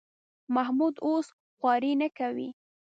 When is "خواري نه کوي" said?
1.57-2.49